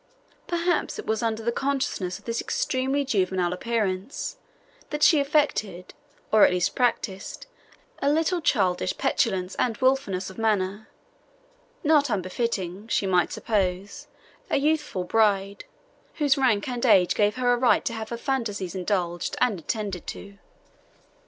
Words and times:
Perhaps 0.47 0.97
it 0.97 1.05
was 1.05 1.21
under 1.21 1.43
the 1.43 1.51
consciousness 1.51 2.17
of 2.17 2.25
this 2.25 2.41
extremely 2.41 3.05
juvenile 3.05 3.53
appearance 3.53 4.37
that 4.89 5.03
she 5.03 5.19
affected, 5.19 5.93
or 6.31 6.43
at 6.43 6.49
least 6.49 6.73
practised, 6.73 7.45
a 8.01 8.09
little 8.09 8.41
childish 8.41 8.97
petulance 8.97 9.53
and 9.59 9.77
wilfulness 9.77 10.31
of 10.31 10.39
manner, 10.39 10.89
not 11.83 12.09
unbefitting, 12.09 12.87
she 12.87 13.05
might 13.05 13.31
suppose, 13.31 14.07
a 14.49 14.57
youthful 14.57 15.03
bride, 15.03 15.65
whose 16.15 16.35
rank 16.35 16.67
and 16.67 16.83
age 16.83 17.13
gave 17.13 17.35
her 17.35 17.53
a 17.53 17.57
right 17.57 17.85
to 17.85 17.93
have 17.93 18.09
her 18.09 18.17
fantasies 18.17 18.73
indulged 18.73 19.35
and 19.39 19.59
attended 19.59 20.07
to. 20.07 20.39